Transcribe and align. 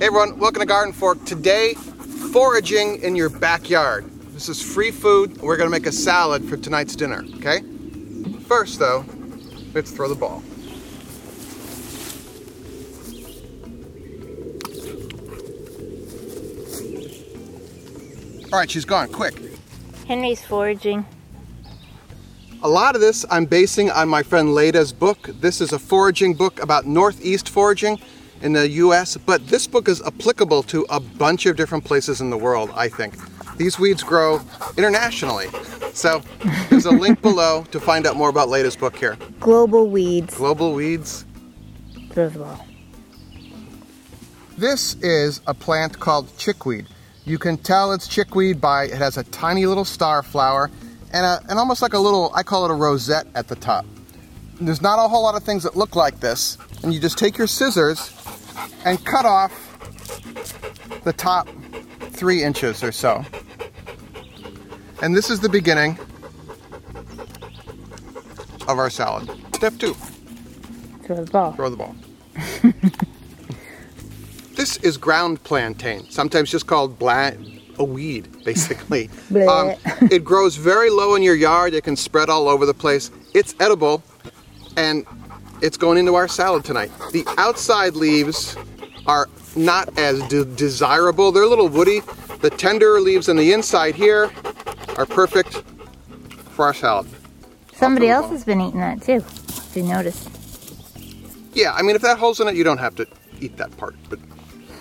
Hey 0.00 0.06
everyone, 0.06 0.38
welcome 0.38 0.60
to 0.60 0.66
Garden 0.66 0.94
Fork. 0.94 1.22
Today, 1.26 1.74
foraging 2.32 3.02
in 3.02 3.14
your 3.14 3.28
backyard. 3.28 4.10
This 4.32 4.48
is 4.48 4.62
free 4.62 4.90
food. 4.90 5.42
We're 5.42 5.58
gonna 5.58 5.68
make 5.68 5.84
a 5.84 5.92
salad 5.92 6.42
for 6.48 6.56
tonight's 6.56 6.96
dinner, 6.96 7.22
okay? 7.34 7.60
First 8.46 8.78
though, 8.78 9.04
let's 9.74 9.90
throw 9.90 10.08
the 10.08 10.14
ball. 10.14 10.42
All 18.50 18.58
right, 18.58 18.70
she's 18.70 18.86
gone, 18.86 19.12
quick. 19.12 19.34
Henry's 20.08 20.42
foraging. 20.42 21.04
A 22.62 22.68
lot 22.70 22.94
of 22.94 23.02
this 23.02 23.26
I'm 23.30 23.44
basing 23.44 23.90
on 23.90 24.08
my 24.08 24.22
friend 24.22 24.48
Leda's 24.48 24.94
book. 24.94 25.28
This 25.42 25.60
is 25.60 25.74
a 25.74 25.78
foraging 25.78 26.32
book 26.32 26.58
about 26.62 26.86
northeast 26.86 27.50
foraging 27.50 28.00
in 28.42 28.52
the 28.52 28.68
US, 28.68 29.16
but 29.16 29.46
this 29.48 29.66
book 29.66 29.88
is 29.88 30.02
applicable 30.02 30.62
to 30.64 30.86
a 30.88 31.00
bunch 31.00 31.46
of 31.46 31.56
different 31.56 31.84
places 31.84 32.20
in 32.20 32.30
the 32.30 32.38
world, 32.38 32.70
I 32.74 32.88
think. 32.88 33.14
These 33.56 33.78
weeds 33.78 34.02
grow 34.02 34.40
internationally. 34.76 35.48
So 35.92 36.22
there's 36.70 36.86
a 36.86 36.90
link 36.90 37.20
below 37.28 37.64
to 37.72 37.80
find 37.80 38.06
out 38.06 38.16
more 38.16 38.28
about 38.28 38.48
Leda's 38.48 38.76
book 38.76 38.96
here. 38.96 39.18
Global 39.38 39.88
weeds. 39.90 40.34
Global 40.34 40.72
Weeds. 40.72 41.26
Ball. 42.14 42.66
This 44.58 44.94
is 44.96 45.40
a 45.46 45.54
plant 45.54 46.00
called 46.00 46.36
chickweed. 46.36 46.86
You 47.24 47.38
can 47.38 47.56
tell 47.56 47.92
it's 47.92 48.08
chickweed 48.08 48.60
by 48.60 48.84
it 48.84 48.94
has 48.94 49.16
a 49.16 49.24
tiny 49.24 49.64
little 49.66 49.84
star 49.84 50.22
flower 50.22 50.70
and, 51.12 51.24
a, 51.24 51.40
and 51.48 51.58
almost 51.58 51.82
like 51.82 51.92
a 51.92 51.98
little, 51.98 52.32
I 52.34 52.42
call 52.42 52.64
it 52.64 52.70
a 52.70 52.74
rosette 52.74 53.26
at 53.34 53.48
the 53.48 53.56
top. 53.56 53.86
There's 54.60 54.82
not 54.82 55.04
a 55.04 55.08
whole 55.08 55.22
lot 55.22 55.34
of 55.34 55.42
things 55.44 55.62
that 55.62 55.76
look 55.76 55.96
like 55.96 56.20
this. 56.20 56.58
And 56.82 56.92
you 56.92 57.00
just 57.00 57.18
take 57.18 57.38
your 57.38 57.46
scissors 57.46 58.08
and 58.84 59.04
cut 59.04 59.24
off 59.26 59.52
the 61.04 61.12
top 61.12 61.48
three 62.10 62.42
inches 62.42 62.82
or 62.82 62.92
so. 62.92 63.24
And 65.02 65.16
this 65.16 65.30
is 65.30 65.40
the 65.40 65.48
beginning 65.48 65.98
of 68.68 68.78
our 68.78 68.90
salad. 68.90 69.30
Step 69.54 69.74
two, 69.78 69.94
Throw 71.04 71.24
the 71.24 71.30
ball. 71.30 71.52
throw 71.52 71.70
the 71.70 71.76
ball. 71.76 71.94
this 74.56 74.76
is 74.78 74.96
ground 74.96 75.42
plantain, 75.44 76.08
sometimes 76.10 76.50
just 76.50 76.66
called 76.66 76.98
bla- 76.98 77.34
a 77.78 77.84
weed, 77.84 78.28
basically. 78.44 79.08
Um, 79.48 79.74
it 80.10 80.24
grows 80.24 80.56
very 80.56 80.90
low 80.90 81.14
in 81.14 81.22
your 81.22 81.34
yard. 81.36 81.72
It 81.72 81.84
can 81.84 81.96
spread 81.96 82.28
all 82.28 82.48
over 82.48 82.66
the 82.66 82.74
place. 82.74 83.10
It's 83.32 83.54
edible, 83.60 84.02
and 84.76 85.06
it's 85.62 85.76
going 85.76 85.98
into 85.98 86.14
our 86.14 86.28
salad 86.28 86.64
tonight. 86.64 86.90
The 87.12 87.24
outside 87.38 87.94
leaves 87.94 88.56
are 89.06 89.28
not 89.56 89.98
as 89.98 90.22
de- 90.28 90.44
desirable. 90.44 91.32
They're 91.32 91.42
a 91.42 91.48
little 91.48 91.68
woody. 91.68 92.00
The 92.40 92.50
tender 92.50 93.00
leaves 93.00 93.28
on 93.28 93.36
the 93.36 93.52
inside 93.52 93.94
here 93.94 94.30
are 94.96 95.06
perfect 95.06 95.62
for 96.50 96.66
our 96.66 96.74
salad. 96.74 97.08
Somebody 97.74 98.08
else 98.08 98.30
has 98.30 98.44
been 98.44 98.60
eating 98.60 98.80
that 98.80 99.02
too. 99.02 99.16
If 99.16 99.72
you 99.76 99.82
notice. 99.82 100.28
Yeah, 101.52 101.72
I 101.72 101.82
mean, 101.82 101.96
if 101.96 102.02
that 102.02 102.18
hole's 102.18 102.40
in 102.40 102.48
it, 102.48 102.54
you 102.54 102.64
don't 102.64 102.78
have 102.78 102.94
to 102.96 103.06
eat 103.40 103.56
that 103.56 103.76
part. 103.76 103.96
But 104.08 104.18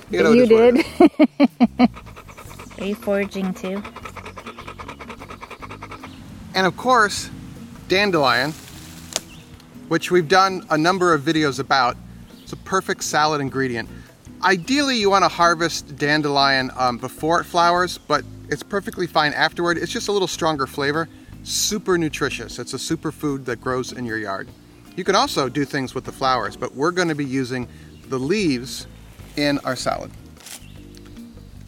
you 0.10 0.24
know, 0.24 0.32
you 0.32 0.44
is 0.44 0.50
what 0.50 0.62
it 0.76 0.86
did. 1.78 1.90
Are 2.80 2.86
you 2.86 2.96
foraging 2.96 3.54
too? 3.54 3.84
And 6.56 6.66
of 6.66 6.76
course, 6.78 7.30
dandelion, 7.88 8.54
which 9.90 10.12
we've 10.12 10.30
done 10.30 10.66
a 10.70 10.78
number 10.78 11.14
of 11.14 11.22
videos 11.24 11.60
about. 11.60 11.98
It's 12.42 12.54
a 12.54 12.58
perfect 12.58 13.04
salad 13.04 13.42
ingredient. 13.42 13.90
Ideally, 14.44 14.98
you 14.98 15.10
want 15.10 15.26
to 15.26 15.30
harvest 15.30 15.98
dandelion 15.98 16.72
um, 16.78 16.98
before 16.98 17.42
it 17.42 17.44
flowers, 17.44 17.98
but 17.98 18.24
it's 18.48 18.64
perfectly 18.64 19.06
fine 19.06 19.34
afterward. 19.34 19.78
It's 19.78 19.92
just 19.92 20.08
a 20.08 20.12
little 20.12 20.28
stronger 20.28 20.66
flavor. 20.66 21.10
Super 21.44 21.98
nutritious. 21.98 22.58
It's 22.58 22.74
a 22.74 22.78
superfood 22.78 23.46
that 23.46 23.60
grows 23.60 23.92
in 23.92 24.06
your 24.06 24.18
yard. 24.18 24.48
You 24.96 25.04
can 25.04 25.16
also 25.16 25.50
do 25.50 25.66
things 25.66 25.94
with 25.94 26.06
the 26.06 26.12
flowers, 26.12 26.56
but 26.56 26.74
we're 26.74 26.92
going 26.92 27.08
to 27.10 27.16
be 27.16 27.26
using 27.26 27.68
the 28.08 28.20
leaves 28.20 28.88
in 29.36 29.60
our 29.60 29.76
salad. 29.76 30.12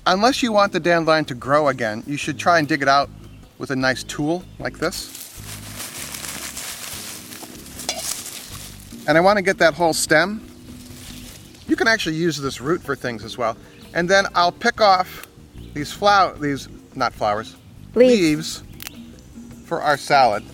Unless 0.06 0.42
you 0.42 0.52
want 0.52 0.74
the 0.74 0.80
dandelion 0.80 1.26
to 1.26 1.36
grow 1.36 1.68
again, 1.68 2.04
you 2.08 2.18
should 2.18 2.38
try 2.38 2.60
and 2.60 2.68
dig 2.68 2.82
it 2.82 2.88
out 2.88 3.10
with 3.58 3.72
a 3.72 3.76
nice 3.76 4.04
tool 4.04 4.44
like 4.60 4.80
this. 4.80 5.21
And 9.12 9.18
I 9.18 9.22
want 9.22 9.36
to 9.36 9.42
get 9.42 9.58
that 9.58 9.74
whole 9.74 9.92
stem. 9.92 10.40
You 11.68 11.76
can 11.76 11.86
actually 11.86 12.16
use 12.16 12.38
this 12.38 12.62
root 12.62 12.82
for 12.82 12.96
things 12.96 13.26
as 13.26 13.38
well. 13.38 13.58
And 13.94 14.10
then 14.10 14.26
I'll 14.36 14.54
pick 14.54 14.80
off 14.80 15.28
these 15.74 15.92
flower, 15.92 16.34
these 16.38 16.70
not 16.96 17.12
flowers, 17.12 17.58
Leaves. 17.94 18.64
leaves 18.64 19.66
for 19.66 19.82
our 19.82 19.98
salad. 19.98 20.46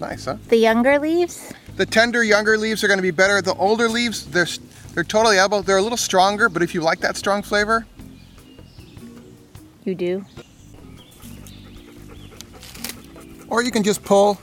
Nice, 0.00 0.24
huh? 0.24 0.38
The 0.48 0.56
younger 0.56 0.98
leaves? 0.98 1.52
The 1.76 1.84
tender 1.84 2.24
younger 2.24 2.56
leaves 2.56 2.82
are 2.82 2.86
going 2.86 2.96
to 2.96 3.02
be 3.02 3.10
better. 3.10 3.42
The 3.42 3.52
older 3.56 3.90
leaves, 3.90 4.24
they're 4.24 4.46
they're 4.94 5.04
totally 5.04 5.36
edible. 5.38 5.60
They're 5.60 5.76
a 5.76 5.82
little 5.82 5.98
stronger, 5.98 6.48
but 6.48 6.62
if 6.62 6.72
you 6.72 6.80
like 6.80 7.00
that 7.00 7.18
strong 7.18 7.42
flavor, 7.42 7.86
You 9.84 9.94
do. 9.94 10.24
or 13.50 13.62
you 13.62 13.70
can 13.70 13.82
just 13.82 14.02
pull 14.02 14.38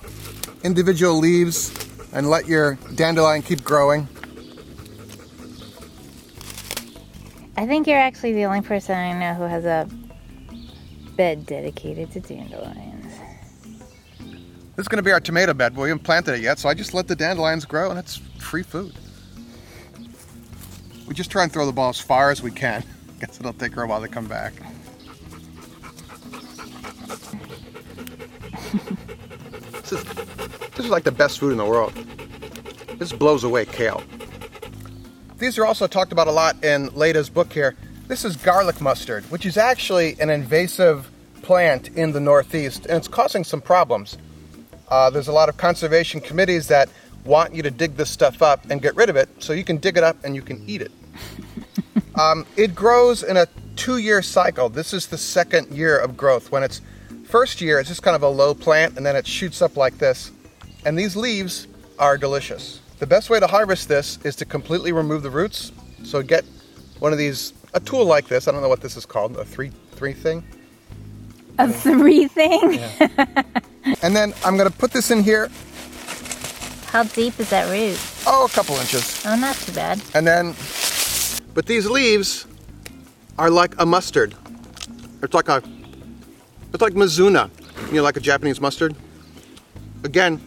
individual 0.63 1.17
leaves 1.17 1.71
and 2.13 2.29
let 2.29 2.47
your 2.47 2.75
dandelion 2.95 3.41
keep 3.41 3.63
growing. 3.63 4.07
I 7.57 7.65
think 7.67 7.87
you're 7.87 7.99
actually 7.99 8.33
the 8.33 8.45
only 8.45 8.61
person 8.61 8.95
I 8.97 9.19
know 9.19 9.33
who 9.33 9.43
has 9.43 9.65
a 9.65 9.87
bed 11.15 11.45
dedicated 11.45 12.11
to 12.11 12.19
dandelions. 12.19 13.13
This 14.75 14.85
is 14.85 14.87
going 14.87 14.97
to 14.97 15.03
be 15.03 15.11
our 15.11 15.19
tomato 15.19 15.53
bed. 15.53 15.75
We 15.75 15.89
haven't 15.89 16.03
planted 16.03 16.35
it 16.35 16.41
yet, 16.41 16.57
so 16.57 16.67
I 16.67 16.73
just 16.73 16.95
let 16.95 17.07
the 17.07 17.15
dandelions 17.15 17.65
grow, 17.65 17.91
and 17.91 17.99
it's 17.99 18.17
free 18.39 18.63
food. 18.63 18.93
We 21.07 21.13
just 21.13 21.29
try 21.29 21.43
and 21.43 21.51
throw 21.51 21.65
the 21.65 21.71
ball 21.71 21.89
as 21.89 21.99
far 21.99 22.31
as 22.31 22.41
we 22.41 22.49
can. 22.49 22.83
Guess 23.19 23.39
it'll 23.39 23.53
take 23.53 23.73
her 23.73 23.83
a 23.83 23.87
while 23.87 24.01
to 24.01 24.07
come 24.07 24.25
back. 24.25 24.53
this, 29.71 29.91
is, 29.91 30.03
this 30.75 30.85
is 30.85 30.91
like 30.91 31.03
the 31.03 31.11
best 31.11 31.39
food 31.39 31.51
in 31.51 31.57
the 31.57 31.65
world. 31.65 31.93
This 32.97 33.11
blows 33.11 33.43
away 33.43 33.65
kale. 33.65 34.03
These 35.37 35.57
are 35.57 35.65
also 35.65 35.87
talked 35.87 36.11
about 36.11 36.27
a 36.27 36.31
lot 36.31 36.63
in 36.63 36.89
Leda's 36.89 37.29
book 37.29 37.51
here. 37.51 37.75
This 38.07 38.23
is 38.23 38.35
garlic 38.37 38.79
mustard, 38.81 39.23
which 39.25 39.45
is 39.45 39.57
actually 39.57 40.15
an 40.19 40.29
invasive 40.29 41.09
plant 41.41 41.89
in 41.89 42.11
the 42.11 42.19
Northeast, 42.19 42.85
and 42.85 42.97
it's 42.97 43.07
causing 43.07 43.43
some 43.43 43.61
problems. 43.61 44.17
Uh, 44.89 45.09
there's 45.09 45.27
a 45.27 45.33
lot 45.33 45.49
of 45.49 45.57
conservation 45.57 46.21
committees 46.21 46.67
that 46.67 46.89
want 47.25 47.53
you 47.53 47.63
to 47.63 47.71
dig 47.71 47.95
this 47.95 48.09
stuff 48.09 48.41
up 48.41 48.69
and 48.69 48.81
get 48.81 48.95
rid 48.95 49.09
of 49.09 49.15
it 49.15 49.29
so 49.39 49.53
you 49.53 49.63
can 49.63 49.77
dig 49.77 49.97
it 49.97 50.03
up 50.03 50.17
and 50.23 50.35
you 50.35 50.41
can 50.41 50.63
eat 50.67 50.81
it. 50.81 50.91
um, 52.15 52.45
it 52.57 52.75
grows 52.75 53.23
in 53.23 53.37
a 53.37 53.47
two 53.75 53.97
year 53.97 54.21
cycle. 54.21 54.69
This 54.69 54.93
is 54.93 55.07
the 55.07 55.17
second 55.17 55.71
year 55.75 55.97
of 55.97 56.15
growth. 56.17 56.51
When 56.51 56.63
it's 56.63 56.81
first 57.25 57.61
year, 57.61 57.79
it's 57.79 57.89
just 57.89 58.03
kind 58.03 58.15
of 58.15 58.23
a 58.23 58.29
low 58.29 58.53
plant 58.53 58.97
and 58.97 59.05
then 59.05 59.15
it 59.15 59.25
shoots 59.25 59.61
up 59.61 59.77
like 59.77 59.97
this. 59.97 60.31
And 60.85 60.97
these 60.97 61.15
leaves 61.15 61.67
are 61.97 62.17
delicious. 62.17 62.81
The 62.99 63.07
best 63.07 63.29
way 63.29 63.39
to 63.39 63.47
harvest 63.47 63.87
this 63.87 64.19
is 64.23 64.35
to 64.37 64.45
completely 64.45 64.91
remove 64.91 65.23
the 65.23 65.29
roots. 65.29 65.71
So 66.03 66.21
get 66.21 66.43
one 66.99 67.11
of 67.11 67.17
these, 67.17 67.53
a 67.73 67.79
tool 67.79 68.05
like 68.05 68.27
this. 68.27 68.47
I 68.47 68.51
don't 68.51 68.61
know 68.61 68.69
what 68.69 68.81
this 68.81 68.97
is 68.97 69.05
called, 69.05 69.37
a 69.37 69.45
three 69.45 69.71
three 69.91 70.13
thing. 70.13 70.43
A 71.59 71.71
three 71.71 72.27
thing? 72.27 72.79
And 74.01 74.15
then 74.15 74.33
I'm 74.43 74.57
gonna 74.57 74.71
put 74.71 74.91
this 74.91 75.11
in 75.11 75.23
here. 75.23 75.49
How 76.87 77.03
deep 77.03 77.39
is 77.39 77.49
that 77.49 77.69
root? 77.69 77.99
Oh, 78.27 78.45
a 78.45 78.49
couple 78.49 78.75
inches. 78.75 79.25
Oh, 79.25 79.35
not 79.35 79.55
too 79.55 79.73
bad. 79.73 80.01
And 80.13 80.25
then, 80.25 80.55
but 81.53 81.65
these 81.65 81.89
leaves 81.89 82.45
are 83.37 83.49
like 83.49 83.75
a 83.79 83.85
mustard. 83.85 84.35
It's 85.21 85.33
like 85.33 85.49
a, 85.49 85.61
it's 86.73 86.81
like 86.81 86.93
Mizuna, 86.93 87.49
you 87.87 87.95
know, 87.95 88.03
like 88.03 88.17
a 88.17 88.21
Japanese 88.21 88.61
mustard. 88.61 88.95
Again, 90.03 90.41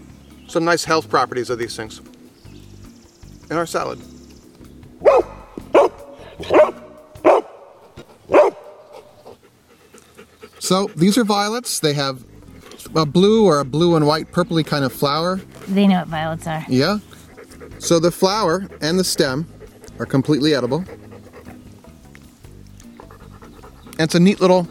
some 0.48 0.64
nice 0.64 0.84
health 0.84 1.08
properties 1.08 1.50
of 1.50 1.58
these 1.58 1.76
things 1.76 2.00
in 3.50 3.56
our 3.56 3.66
salad. 3.66 4.00
So 10.58 10.88
these 10.96 11.16
are 11.18 11.24
violets. 11.24 11.80
They 11.80 11.92
have 11.94 12.24
a 12.94 13.06
blue 13.06 13.44
or 13.46 13.60
a 13.60 13.64
blue 13.64 13.96
and 13.96 14.06
white 14.06 14.32
purpley 14.32 14.64
kind 14.66 14.84
of 14.84 14.92
flower. 14.92 15.36
They 15.68 15.86
know 15.86 15.98
what 16.00 16.08
violets 16.08 16.46
are. 16.46 16.64
Yeah. 16.68 16.98
So 17.78 17.98
the 18.00 18.10
flower 18.10 18.66
and 18.80 18.98
the 18.98 19.04
stem 19.04 19.46
are 19.98 20.06
completely 20.06 20.54
edible. 20.54 20.84
And 23.98 24.00
it's 24.00 24.14
a 24.14 24.20
neat 24.20 24.40
little 24.40 24.64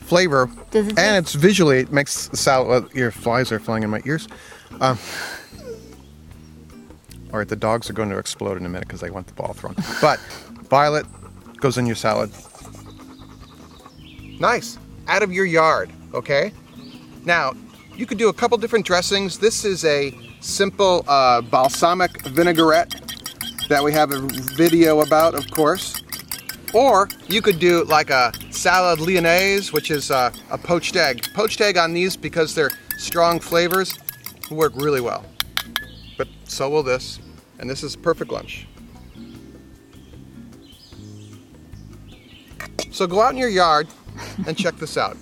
flavor. 0.00 0.50
Does 0.70 0.86
it 0.88 0.98
and 0.98 1.24
taste- 1.26 1.34
it's 1.34 1.42
visually, 1.42 1.80
it 1.80 1.92
makes 1.92 2.28
the 2.28 2.36
salad, 2.36 2.68
well, 2.68 2.88
your 2.94 3.10
flies 3.10 3.52
are 3.52 3.58
flying 3.58 3.82
in 3.82 3.90
my 3.90 4.00
ears. 4.06 4.28
Um, 4.80 4.98
All 7.32 7.38
right, 7.38 7.48
the 7.48 7.56
dogs 7.56 7.88
are 7.88 7.92
going 7.92 8.10
to 8.10 8.18
explode 8.18 8.56
in 8.56 8.66
a 8.66 8.68
minute 8.68 8.88
because 8.88 9.00
they 9.00 9.10
want 9.10 9.28
the 9.28 9.34
ball 9.34 9.52
thrown. 9.52 9.76
But 10.00 10.18
violet 10.68 11.06
goes 11.58 11.78
in 11.78 11.86
your 11.86 11.96
salad. 11.96 12.30
Nice. 14.40 14.78
Out 15.06 15.22
of 15.22 15.32
your 15.32 15.44
yard, 15.44 15.90
okay? 16.12 16.52
Now, 17.24 17.52
you 17.94 18.06
could 18.06 18.18
do 18.18 18.30
a 18.30 18.32
couple 18.32 18.58
different 18.58 18.84
dressings. 18.84 19.38
This 19.38 19.64
is 19.64 19.84
a 19.84 20.16
simple 20.40 21.04
uh, 21.06 21.42
balsamic 21.42 22.22
vinaigrette 22.22 22.94
that 23.68 23.84
we 23.84 23.92
have 23.92 24.10
a 24.10 24.20
video 24.56 25.00
about, 25.00 25.34
of 25.34 25.48
course. 25.50 26.02
Or 26.72 27.08
you 27.28 27.42
could 27.42 27.58
do 27.58 27.84
like 27.84 28.10
a 28.10 28.32
salad 28.50 28.98
lyonnaise, 29.00 29.72
which 29.72 29.90
is 29.90 30.10
uh, 30.10 30.32
a 30.50 30.58
poached 30.58 30.96
egg. 30.96 31.32
Poached 31.34 31.60
egg 31.60 31.76
on 31.76 31.92
these 31.92 32.16
because 32.16 32.54
they're 32.54 32.70
strong 32.96 33.38
flavors 33.38 33.98
work 34.54 34.72
really 34.76 35.00
well. 35.00 35.24
But 36.16 36.28
so 36.44 36.68
will 36.68 36.82
this, 36.82 37.18
and 37.58 37.68
this 37.68 37.82
is 37.82 37.96
perfect 37.96 38.30
lunch. 38.30 38.66
So 42.90 43.06
go 43.06 43.20
out 43.20 43.32
in 43.32 43.38
your 43.38 43.48
yard 43.48 43.88
and 44.46 44.56
check 44.56 44.76
this 44.76 44.96
out. 44.96 45.16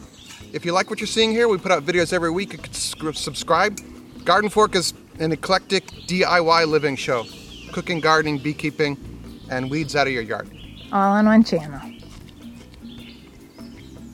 If 0.52 0.64
you 0.64 0.72
like 0.72 0.90
what 0.90 1.00
you're 1.00 1.06
seeing 1.06 1.30
here, 1.30 1.46
we 1.46 1.58
put 1.58 1.70
out 1.70 1.84
videos 1.84 2.12
every 2.12 2.30
week. 2.30 2.52
You 2.52 2.58
can 2.58 3.14
subscribe. 3.14 3.78
Garden 4.24 4.50
Fork 4.50 4.74
is 4.74 4.94
an 5.20 5.32
eclectic 5.32 5.86
DIY 5.86 6.66
living 6.66 6.96
show. 6.96 7.24
Cooking, 7.72 8.00
gardening, 8.00 8.38
beekeeping, 8.38 8.96
and 9.50 9.70
weeds 9.70 9.94
out 9.94 10.06
of 10.06 10.12
your 10.12 10.22
yard. 10.22 10.50
All 10.90 11.12
on 11.12 11.26
one 11.26 11.44
channel. 11.44 11.80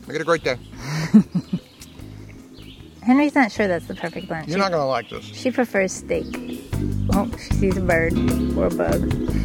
Make 0.06 0.16
it 0.16 0.20
a 0.20 0.24
great 0.24 0.44
day. 0.44 0.58
Henry's 3.04 3.34
not 3.34 3.52
sure 3.52 3.68
that's 3.68 3.86
the 3.86 3.94
perfect 3.94 4.30
lunch. 4.30 4.48
You're 4.48 4.58
not 4.58 4.70
going 4.70 4.80
to 4.80 4.86
like 4.86 5.10
this. 5.10 5.24
She 5.24 5.50
prefers 5.50 5.92
steak. 5.92 6.24
Oh, 7.12 7.30
she 7.36 7.54
sees 7.54 7.76
a 7.76 7.82
bird 7.82 8.14
or 8.56 8.66
a 8.66 8.70
bug. 8.70 9.43